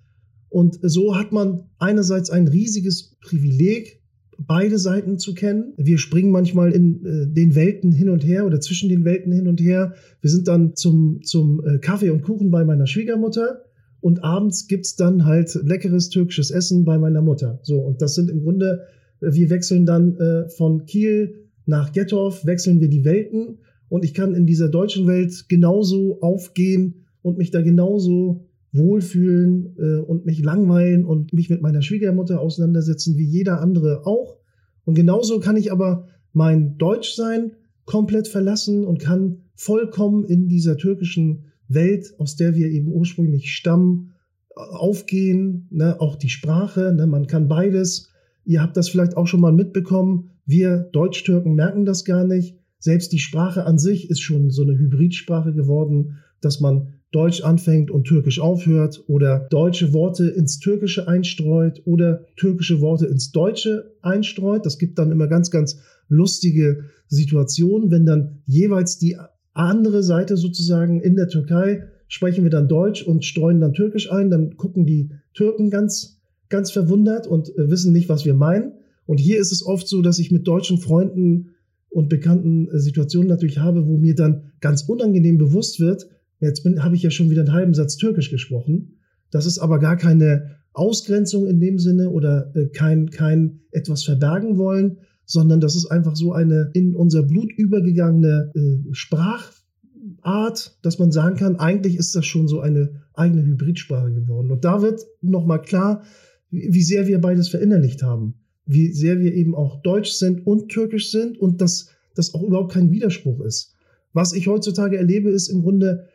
[0.49, 4.01] Und so hat man einerseits ein riesiges Privileg,
[4.39, 5.75] beide Seiten zu kennen.
[5.77, 9.49] Wir springen manchmal in äh, den Welten hin und her oder zwischen den Welten hin
[9.49, 9.95] und her.
[10.21, 13.65] Wir sind dann zum, zum äh, Kaffee und Kuchen bei meiner Schwiegermutter
[14.01, 17.61] und abends gibt es dann halt leckeres türkisches Essen bei meiner Mutter.
[17.63, 18.83] So, und das sind im Grunde,
[19.21, 24.15] äh, wir wechseln dann äh, von Kiel nach Gettorf, wechseln wir die Welten und ich
[24.15, 30.43] kann in dieser deutschen Welt genauso aufgehen und mich da genauso wohlfühlen äh, und mich
[30.43, 34.37] langweilen und mich mit meiner Schwiegermutter auseinandersetzen, wie jeder andere auch.
[34.85, 37.53] Und genauso kann ich aber mein Deutschsein
[37.87, 44.13] komplett verlassen und kann vollkommen in dieser türkischen Welt, aus der wir eben ursprünglich stammen,
[44.55, 45.69] aufgehen.
[45.71, 46.01] Ne?
[46.01, 47.07] Auch die Sprache, ne?
[47.07, 48.11] man kann beides.
[48.45, 50.31] Ihr habt das vielleicht auch schon mal mitbekommen.
[50.47, 52.59] Wir Deutsch-Türken merken das gar nicht.
[52.79, 57.93] Selbst die Sprache an sich ist schon so eine Hybridsprache geworden, dass man Deutsch anfängt
[57.93, 64.67] und Türkisch aufhört oder deutsche Worte ins Türkische einstreut oder türkische Worte ins Deutsche einstreut.
[64.67, 69.17] Das gibt dann immer ganz, ganz lustige Situationen, wenn dann jeweils die
[69.53, 74.31] andere Seite sozusagen in der Türkei sprechen wir dann Deutsch und streuen dann Türkisch ein,
[74.31, 78.73] dann gucken die Türken ganz, ganz verwundert und äh, wissen nicht, was wir meinen.
[79.07, 81.51] Und hier ist es oft so, dass ich mit deutschen Freunden
[81.91, 86.09] und bekannten äh, Situationen natürlich habe, wo mir dann ganz unangenehm bewusst wird,
[86.45, 88.99] Jetzt habe ich ja schon wieder einen halben Satz Türkisch gesprochen.
[89.31, 94.59] Das ist aber gar keine Ausgrenzung in dem Sinne oder äh, kein, kein etwas verbergen
[94.59, 101.13] wollen, sondern das ist einfach so eine in unser Blut übergegangene äh, Sprachart, dass man
[101.13, 104.51] sagen kann, eigentlich ist das schon so eine eigene Hybridsprache geworden.
[104.51, 106.03] Und da wird nochmal klar,
[106.51, 108.35] wie sehr wir beides verinnerlicht haben,
[108.67, 112.73] wie sehr wir eben auch Deutsch sind und Türkisch sind und dass das auch überhaupt
[112.73, 113.75] kein Widerspruch ist.
[114.13, 116.07] Was ich heutzutage erlebe, ist im Grunde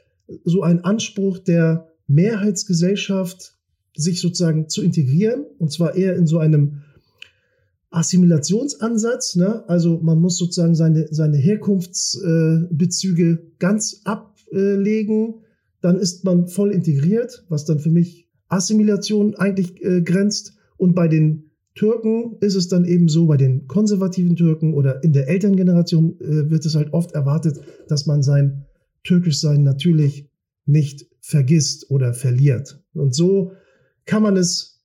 [0.44, 3.54] so ein Anspruch der Mehrheitsgesellschaft,
[3.96, 6.82] sich sozusagen zu integrieren, und zwar eher in so einem
[7.92, 9.36] Assimilationsansatz.
[9.36, 9.68] Ne?
[9.68, 15.42] Also man muss sozusagen seine, seine Herkunftsbezüge äh, ganz ablegen,
[15.82, 20.54] dann ist man voll integriert, was dann für mich Assimilation eigentlich äh, grenzt.
[20.78, 25.14] Und bei den Türken ist es dann eben so, bei den konservativen Türken oder in
[25.14, 28.66] der Elterngeneration äh, wird es halt oft erwartet, dass man sein
[29.04, 30.30] türkisch sein natürlich
[30.66, 32.84] nicht vergisst oder verliert.
[32.94, 33.54] Und so
[34.06, 34.84] kann man es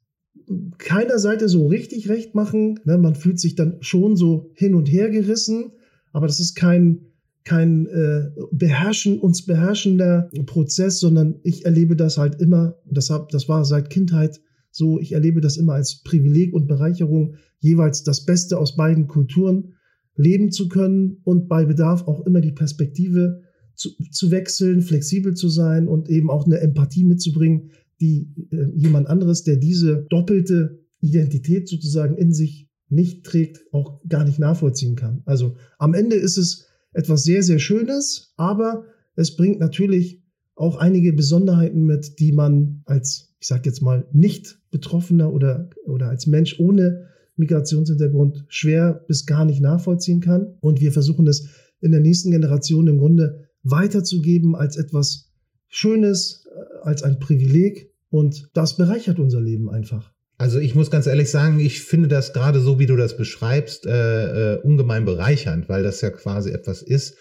[0.78, 2.80] keiner Seite so richtig recht machen.
[2.84, 2.98] Ne?
[2.98, 5.72] Man fühlt sich dann schon so hin und her gerissen,
[6.12, 7.06] aber das ist kein,
[7.44, 13.48] kein äh, beherrschen, uns beherrschender Prozess, sondern ich erlebe das halt immer, das, hab, das
[13.48, 18.58] war seit Kindheit so, ich erlebe das immer als Privileg und Bereicherung, jeweils das Beste
[18.58, 19.74] aus beiden Kulturen
[20.16, 23.42] leben zu können und bei Bedarf auch immer die Perspektive
[23.74, 29.08] zu, zu wechseln, flexibel zu sein und eben auch eine Empathie mitzubringen, die äh, jemand
[29.08, 35.22] anderes, der diese doppelte Identität sozusagen in sich nicht trägt, auch gar nicht nachvollziehen kann.
[35.24, 38.84] Also am Ende ist es etwas sehr, sehr Schönes, aber
[39.16, 40.22] es bringt natürlich
[40.54, 46.08] auch einige Besonderheiten mit, die man als, ich sage jetzt mal, nicht Betroffener oder, oder
[46.08, 50.54] als Mensch ohne Migrationshintergrund schwer bis gar nicht nachvollziehen kann.
[50.60, 51.48] Und wir versuchen es
[51.80, 55.32] in der nächsten Generation im Grunde weiterzugeben als etwas
[55.68, 57.90] Schönes, äh, als ein Privileg.
[58.10, 60.12] Und das bereichert unser Leben einfach.
[60.36, 63.86] Also ich muss ganz ehrlich sagen, ich finde das gerade so, wie du das beschreibst,
[63.86, 67.16] äh, äh, ungemein bereichernd, weil das ja quasi etwas ist,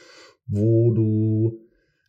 [0.47, 1.59] wo du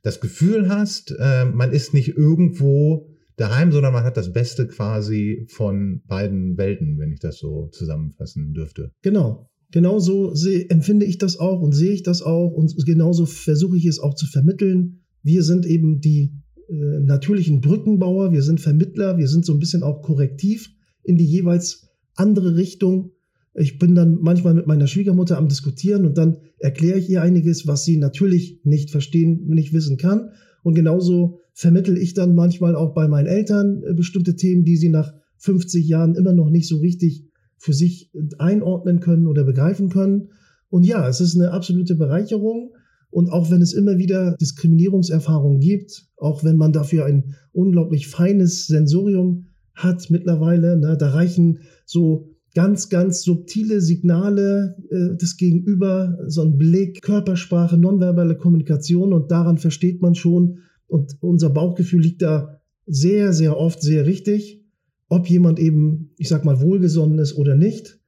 [0.02, 5.46] das Gefühl hast, äh, man ist nicht irgendwo daheim, sondern man hat das Beste quasi
[5.50, 8.92] von beiden Welten, wenn ich das so zusammenfassen dürfte.
[9.02, 9.50] Genau.
[9.74, 10.32] Genauso
[10.68, 14.14] empfinde ich das auch und sehe ich das auch und genauso versuche ich es auch
[14.14, 15.00] zu vermitteln.
[15.24, 16.32] Wir sind eben die
[16.68, 20.70] äh, natürlichen Brückenbauer, wir sind Vermittler, wir sind so ein bisschen auch korrektiv
[21.02, 23.10] in die jeweils andere Richtung.
[23.52, 27.66] Ich bin dann manchmal mit meiner Schwiegermutter am Diskutieren und dann erkläre ich ihr einiges,
[27.66, 30.30] was sie natürlich nicht verstehen, nicht wissen kann.
[30.62, 34.90] Und genauso vermittel ich dann manchmal auch bei meinen Eltern äh, bestimmte Themen, die sie
[34.90, 37.24] nach 50 Jahren immer noch nicht so richtig
[37.64, 40.28] für sich einordnen können oder begreifen können.
[40.68, 42.74] Und ja, es ist eine absolute Bereicherung.
[43.08, 48.66] Und auch wenn es immer wieder Diskriminierungserfahrungen gibt, auch wenn man dafür ein unglaublich feines
[48.66, 56.42] Sensorium hat mittlerweile, ne, da reichen so ganz, ganz subtile Signale äh, des Gegenüber, so
[56.42, 62.60] ein Blick, Körpersprache, nonverbale Kommunikation und daran versteht man schon, und unser Bauchgefühl liegt da
[62.86, 64.63] sehr, sehr oft sehr richtig,
[65.08, 67.98] ob jemand eben, ich sag mal, wohlgesonnen ist oder nicht.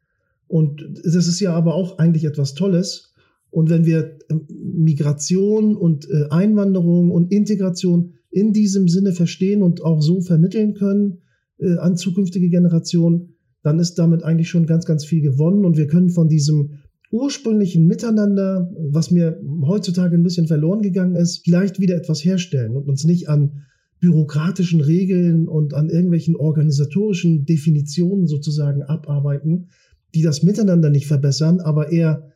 [0.48, 3.14] Und das ist ja aber auch eigentlich etwas Tolles.
[3.50, 9.82] Und wenn wir ähm, Migration und äh, Einwanderung und Integration in diesem Sinne verstehen und
[9.82, 11.22] auch so vermitteln können
[11.58, 15.86] äh, an zukünftige Generationen, dann ist damit eigentlich schon ganz, ganz viel gewonnen und wir
[15.86, 16.78] können von diesem
[17.10, 22.88] ursprünglichen Miteinander, was mir heutzutage ein bisschen verloren gegangen ist, vielleicht wieder etwas herstellen und
[22.88, 23.64] uns nicht an
[24.00, 29.68] bürokratischen Regeln und an irgendwelchen organisatorischen Definitionen sozusagen abarbeiten,
[30.14, 32.32] die das Miteinander nicht verbessern, aber eher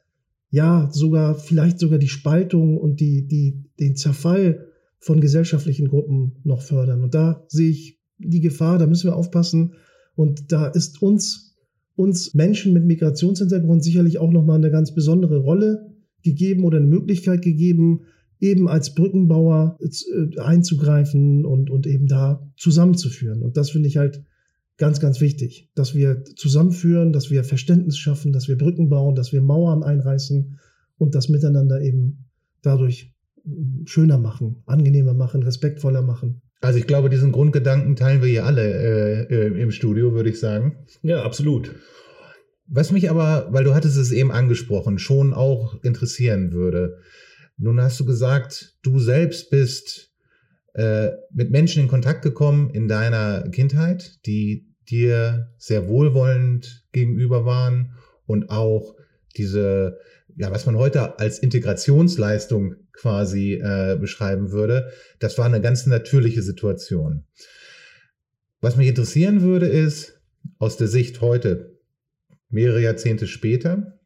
[0.51, 4.66] ja sogar vielleicht sogar die Spaltung und die, die, den Zerfall
[4.99, 7.03] von gesellschaftlichen Gruppen noch fördern.
[7.03, 9.75] Und da sehe ich die Gefahr, da müssen wir aufpassen,
[10.14, 11.57] und da ist uns,
[11.96, 17.42] uns Menschen mit Migrationshintergrund sicherlich auch nochmal eine ganz besondere Rolle gegeben oder eine Möglichkeit
[17.42, 18.03] gegeben,
[18.40, 23.42] eben als Brückenbauer äh, einzugreifen und, und eben da zusammenzuführen.
[23.42, 24.24] Und das finde ich halt
[24.79, 29.33] ganz, ganz wichtig, dass wir zusammenführen, dass wir Verständnis schaffen, dass wir Brücken bauen, dass
[29.33, 30.59] wir Mauern einreißen
[30.96, 32.24] und das Miteinander eben
[32.62, 33.14] dadurch
[33.85, 36.42] schöner machen, angenehmer machen, respektvoller machen.
[36.61, 40.40] Also ich glaube, diesen Grundgedanken teilen wir hier alle äh, äh, im Studio, würde ich
[40.40, 40.76] sagen.
[41.03, 41.74] Ja, absolut.
[42.66, 46.98] Was mich aber, weil du hattest es eben angesprochen, schon auch interessieren würde.
[47.62, 50.14] Nun hast du gesagt, du selbst bist
[50.73, 57.96] äh, mit Menschen in Kontakt gekommen in deiner Kindheit, die dir sehr wohlwollend gegenüber waren
[58.25, 58.96] und auch
[59.37, 59.99] diese,
[60.37, 64.90] ja, was man heute als Integrationsleistung quasi äh, beschreiben würde.
[65.18, 67.25] Das war eine ganz natürliche Situation.
[68.62, 70.18] Was mich interessieren würde, ist
[70.59, 71.79] aus der Sicht heute,
[72.49, 74.01] mehrere Jahrzehnte später,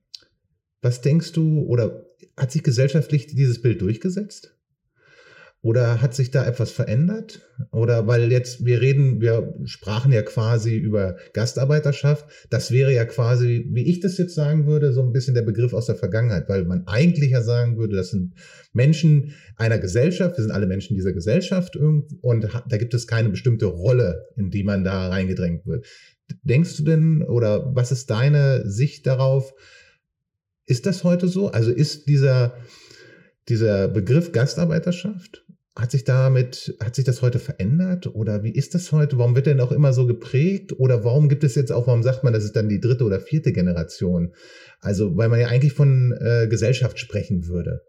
[0.82, 2.04] was denkst du oder
[2.36, 4.54] hat sich gesellschaftlich dieses Bild durchgesetzt?
[5.64, 7.40] Oder hat sich da etwas verändert?
[7.72, 12.26] Oder weil jetzt, wir reden, wir sprachen ja quasi über Gastarbeiterschaft.
[12.50, 15.72] Das wäre ja quasi, wie ich das jetzt sagen würde, so ein bisschen der Begriff
[15.72, 18.34] aus der Vergangenheit, weil man eigentlich ja sagen würde, das sind
[18.74, 23.64] Menschen einer Gesellschaft, wir sind alle Menschen dieser Gesellschaft und da gibt es keine bestimmte
[23.64, 25.86] Rolle, in die man da reingedrängt wird.
[26.42, 29.54] Denkst du denn, oder was ist deine Sicht darauf?
[30.66, 31.48] Ist das heute so?
[31.48, 32.56] Also ist dieser,
[33.48, 35.44] dieser Begriff Gastarbeiterschaft
[35.76, 39.18] hat sich damit, hat sich das heute verändert oder wie ist das heute?
[39.18, 42.22] Warum wird denn auch immer so geprägt oder warum gibt es jetzt auch, warum sagt
[42.22, 44.32] man, das ist dann die dritte oder vierte Generation?
[44.80, 47.80] Also, weil man ja eigentlich von äh, Gesellschaft sprechen würde.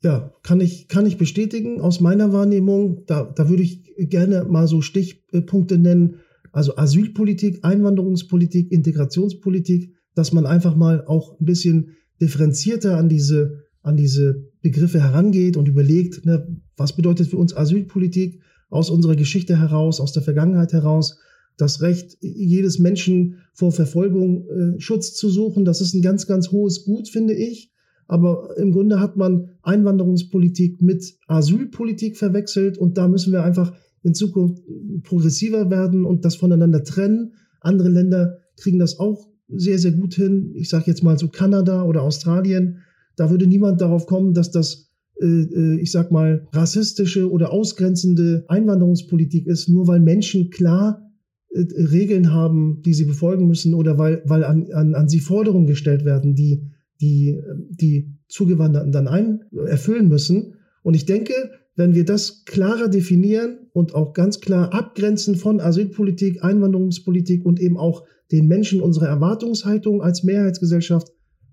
[0.00, 3.04] Ja, kann ich, kann ich bestätigen aus meiner Wahrnehmung.
[3.06, 6.20] Da, da würde ich gerne mal so Stichpunkte nennen.
[6.52, 13.96] Also Asylpolitik, Einwanderungspolitik, Integrationspolitik, dass man einfach mal auch ein bisschen differenzierter an diese, an
[13.96, 20.00] diese Begriffe herangeht und überlegt, ne, was bedeutet für uns Asylpolitik aus unserer Geschichte heraus,
[20.00, 21.18] aus der Vergangenheit heraus,
[21.56, 25.64] das Recht jedes Menschen vor Verfolgung äh, Schutz zu suchen.
[25.64, 27.72] Das ist ein ganz, ganz hohes Gut, finde ich.
[28.06, 34.14] Aber im Grunde hat man Einwanderungspolitik mit Asylpolitik verwechselt und da müssen wir einfach in
[34.14, 34.62] Zukunft
[35.04, 37.34] progressiver werden und das voneinander trennen.
[37.60, 40.52] Andere Länder kriegen das auch sehr, sehr gut hin.
[40.54, 42.82] Ich sage jetzt mal so Kanada oder Australien
[43.18, 48.44] da würde niemand darauf kommen, dass das, äh, äh, ich sag mal, rassistische oder ausgrenzende
[48.48, 51.10] Einwanderungspolitik ist, nur weil Menschen klar
[51.50, 55.66] äh, Regeln haben, die sie befolgen müssen oder weil, weil an, an, an sie Forderungen
[55.66, 56.62] gestellt werden, die,
[57.00, 57.36] die,
[57.70, 60.54] die Zugewanderten dann ein, erfüllen müssen.
[60.84, 61.32] Und ich denke,
[61.78, 67.78] wenn wir das klarer definieren und auch ganz klar abgrenzen von Asylpolitik, Einwanderungspolitik und eben
[67.78, 71.12] auch den Menschen unsere Erwartungshaltung als Mehrheitsgesellschaft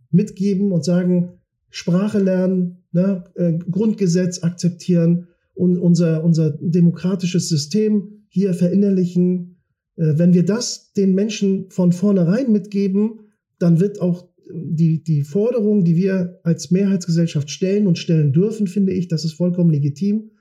[0.10, 1.34] mitgeben und sagen,
[1.70, 9.58] Sprache lernen, ne, äh, Grundgesetz akzeptieren und unser, unser demokratisches System hier verinnerlichen.
[9.96, 13.20] Äh, wenn wir das den Menschen von vornherein mitgeben,
[13.60, 18.94] dann wird auch die, die Forderung, die wir als Mehrheitsgesellschaft stellen und stellen dürfen, finde
[18.94, 20.32] ich, das ist vollkommen legitim.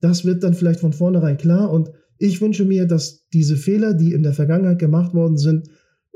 [0.00, 1.70] Das wird dann vielleicht von vornherein klar.
[1.70, 5.68] Und ich wünsche mir, dass diese Fehler, die in der Vergangenheit gemacht worden sind,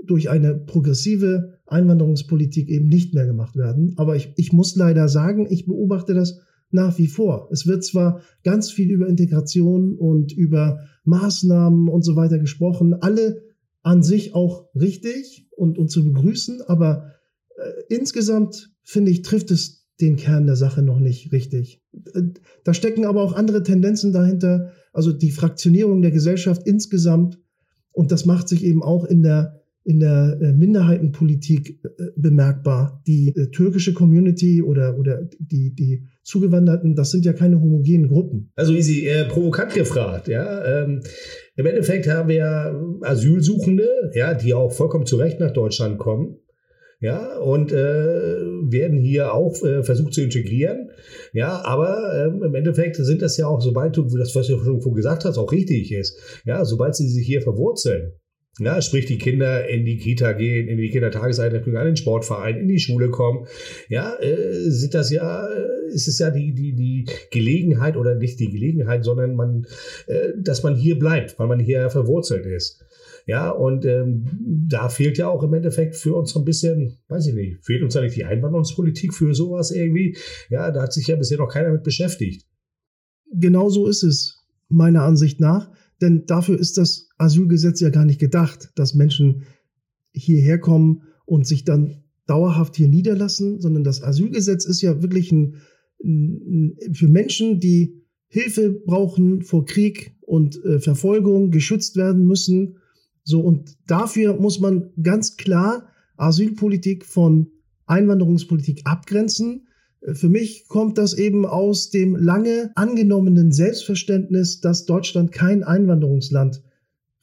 [0.05, 3.95] durch eine progressive Einwanderungspolitik eben nicht mehr gemacht werden.
[3.97, 7.49] Aber ich, ich muss leider sagen, ich beobachte das nach wie vor.
[7.53, 13.43] Es wird zwar ganz viel über Integration und über Maßnahmen und so weiter gesprochen, alle
[13.83, 17.13] an sich auch richtig und, und zu begrüßen, aber
[17.89, 21.83] insgesamt finde ich, trifft es den Kern der Sache noch nicht richtig.
[22.15, 22.23] Äh,
[22.65, 27.39] da stecken aber auch andere Tendenzen dahinter, also die Fraktionierung der Gesellschaft insgesamt
[27.93, 33.03] und das macht sich eben auch in der in der äh, Minderheitenpolitik äh, bemerkbar.
[33.07, 38.53] Die äh, türkische Community oder, oder die, die Zugewanderten, das sind ja keine homogenen Gruppen.
[38.57, 40.65] Also Sie äh, provokant gefragt, ja.
[40.65, 41.01] Ähm,
[41.57, 46.37] Im Endeffekt haben wir Asylsuchende, ja, die auch vollkommen zu Recht nach Deutschland kommen.
[47.03, 50.91] Ja, und äh, werden hier auch äh, versucht zu integrieren.
[51.33, 54.95] Ja, aber ähm, im Endeffekt sind das ja auch, sobald du das, was du schon
[54.95, 56.19] gesagt hast, auch richtig ist.
[56.45, 58.13] Ja, sobald sie sich hier verwurzeln,
[58.59, 62.69] ja, sprich, die Kinder in die Kita gehen, in die Kindertageseinrichtung, an den Sportverein, in
[62.69, 63.47] die Schule kommen.
[63.89, 68.39] Ja, äh, sind das ja, äh, ist es ja die, die, die Gelegenheit oder nicht
[68.39, 69.67] die Gelegenheit, sondern man,
[70.09, 72.85] äh, dass man hier bleibt, weil man hier verwurzelt ist.
[73.27, 74.27] Ja, und ähm,
[74.69, 77.83] da fehlt ja auch im Endeffekt für uns so ein bisschen, weiß ich nicht, fehlt
[77.83, 80.17] uns da nicht die Einwanderungspolitik für sowas irgendwie?
[80.49, 82.47] Ja, da hat sich ja bisher noch keiner mit beschäftigt.
[83.33, 85.71] Genau so ist es, meiner Ansicht nach.
[86.01, 89.43] Denn dafür ist das Asylgesetz ja gar nicht gedacht, dass Menschen
[90.13, 95.57] hierher kommen und sich dann dauerhaft hier niederlassen, sondern das Asylgesetz ist ja wirklich ein,
[96.03, 102.77] ein für Menschen, die Hilfe brauchen vor Krieg und äh, Verfolgung, geschützt werden müssen.
[103.31, 107.47] So, und dafür muss man ganz klar Asylpolitik von
[107.87, 109.69] Einwanderungspolitik abgrenzen.
[110.03, 116.63] Für mich kommt das eben aus dem lange angenommenen Selbstverständnis, dass Deutschland kein Einwanderungsland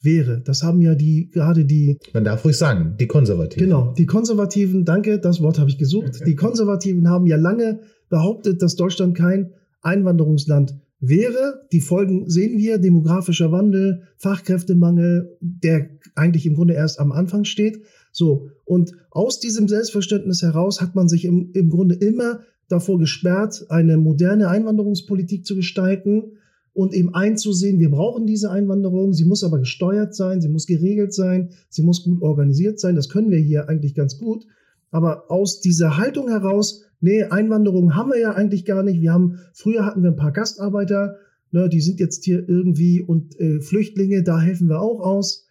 [0.00, 0.40] wäre.
[0.40, 1.98] Das haben ja die gerade die.
[2.14, 3.64] Man darf ruhig sagen, die Konservativen.
[3.64, 6.20] Genau, die Konservativen, danke, das Wort habe ich gesucht.
[6.26, 11.66] Die Konservativen haben ja lange behauptet, dass Deutschland kein Einwanderungsland wäre.
[11.72, 17.82] Die Folgen sehen wir, demografischer Wandel, Fachkräftemangel, der eigentlich im Grunde erst am Anfang steht.
[18.12, 23.66] So, und aus diesem Selbstverständnis heraus hat man sich im, im Grunde immer davor gesperrt,
[23.68, 26.32] eine moderne Einwanderungspolitik zu gestalten
[26.74, 31.12] und eben einzusehen, wir brauchen diese Einwanderung, sie muss aber gesteuert sein, sie muss geregelt
[31.12, 34.46] sein, sie muss gut organisiert sein, das können wir hier eigentlich ganz gut.
[34.90, 39.00] Aber aus dieser Haltung heraus, nee, Einwanderung haben wir ja eigentlich gar nicht.
[39.00, 41.16] Wir haben, früher hatten wir ein paar Gastarbeiter,
[41.50, 45.46] ne, die sind jetzt hier irgendwie und äh, Flüchtlinge, da helfen wir auch aus.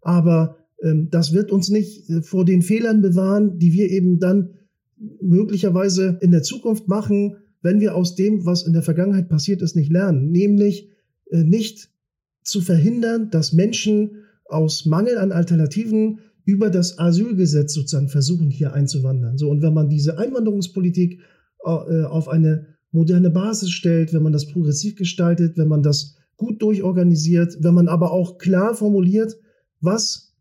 [0.00, 4.50] Aber ähm, das wird uns nicht äh, vor den Fehlern bewahren, die wir eben dann
[5.20, 9.76] möglicherweise in der Zukunft machen, wenn wir aus dem, was in der Vergangenheit passiert ist,
[9.76, 10.30] nicht lernen.
[10.30, 10.90] Nämlich
[11.30, 11.90] äh, nicht
[12.42, 19.38] zu verhindern, dass Menschen aus Mangel an Alternativen über das Asylgesetz sozusagen versuchen, hier einzuwandern.
[19.38, 21.20] So, und wenn man diese Einwanderungspolitik
[21.64, 26.60] äh, auf eine moderne Basis stellt, wenn man das progressiv gestaltet, wenn man das gut
[26.62, 29.38] durchorganisiert, wenn man aber auch klar formuliert,
[29.80, 30.32] was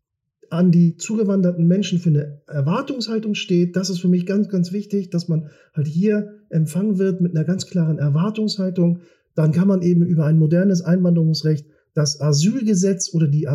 [0.49, 3.75] an die zugewanderten Menschen für eine Erwartungshaltung steht.
[3.77, 7.45] Das ist für mich ganz, ganz wichtig, dass man halt hier empfangen wird mit einer
[7.45, 8.99] ganz klaren Erwartungshaltung.
[9.33, 13.47] Dann kann man eben über ein modernes Einwanderungsrecht das Asylgesetz oder die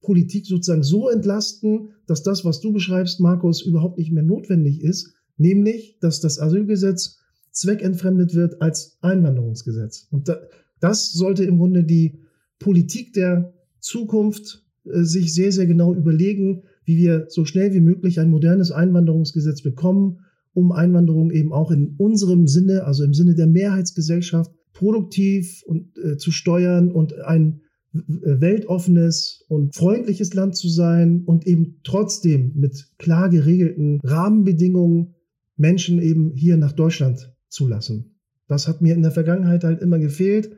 [0.00, 5.14] Asylpolitik sozusagen so entlasten, dass das, was du beschreibst, Markus, überhaupt nicht mehr notwendig ist.
[5.36, 7.18] Nämlich, dass das Asylgesetz
[7.52, 10.06] zweckentfremdet wird als Einwanderungsgesetz.
[10.10, 10.30] Und
[10.80, 12.20] das sollte im Grunde die
[12.58, 18.20] Politik der Zukunft äh, sich sehr, sehr genau überlegen, wie wir so schnell wie möglich
[18.20, 20.20] ein modernes Einwanderungsgesetz bekommen,
[20.52, 26.16] um Einwanderung eben auch in unserem Sinne, also im Sinne der Mehrheitsgesellschaft, produktiv und, äh,
[26.16, 33.28] zu steuern und ein weltoffenes und freundliches Land zu sein und eben trotzdem mit klar
[33.28, 35.14] geregelten Rahmenbedingungen
[35.56, 38.16] Menschen eben hier nach Deutschland zulassen.
[38.48, 40.52] Das hat mir in der Vergangenheit halt immer gefehlt.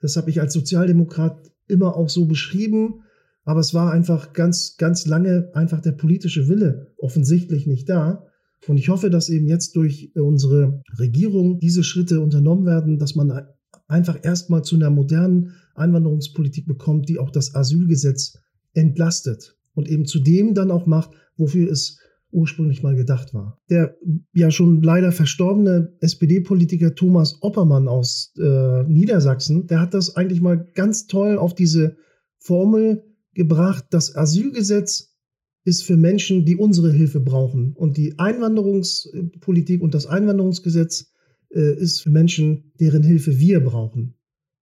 [0.00, 3.02] Das habe ich als Sozialdemokrat immer auch so beschrieben.
[3.44, 8.26] Aber es war einfach ganz, ganz lange einfach der politische Wille offensichtlich nicht da.
[8.66, 13.48] Und ich hoffe, dass eben jetzt durch unsere Regierung diese Schritte unternommen werden, dass man
[13.88, 18.38] einfach erstmal zu einer modernen Einwanderungspolitik bekommt, die auch das Asylgesetz
[18.74, 21.98] entlastet und eben zu dem dann auch macht, wofür es
[22.30, 23.58] ursprünglich mal gedacht war.
[23.70, 23.96] Der
[24.34, 30.66] ja schon leider verstorbene SPD-Politiker Thomas Oppermann aus äh, Niedersachsen, der hat das eigentlich mal
[30.74, 31.96] ganz toll auf diese
[32.38, 35.16] Formel gebracht, das Asylgesetz
[35.64, 37.74] ist für Menschen, die unsere Hilfe brauchen.
[37.74, 41.12] Und die Einwanderungspolitik und das Einwanderungsgesetz
[41.50, 44.14] äh, ist für Menschen, deren Hilfe wir brauchen.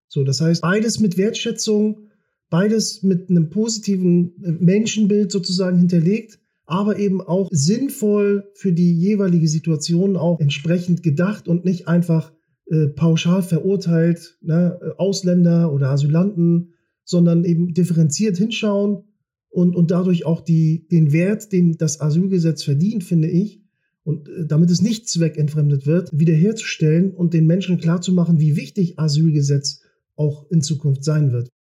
[0.09, 2.09] So, das heißt, beides mit Wertschätzung,
[2.51, 9.49] beides mit einem positiven äh, Menschenbild sozusagen hinterlegt, aber eben auch sinnvoll für die jeweilige
[9.49, 12.33] Situation auch entsprechend gedacht und nicht einfach
[12.67, 16.73] äh, pauschal verurteilt, ne, Ausländer oder Asylanten
[17.07, 19.05] sondern eben differenziert hinschauen
[19.49, 23.63] und, und dadurch auch die, den Wert, den das Asylgesetz verdient, finde ich,
[24.07, 29.83] und äh, damit es nicht zweckentfremdet wird, wiederherzustellen und den Menschen klarzumachen, wie wichtig Asylgesetz
[30.15, 31.49] auch in Zukunft sein wird.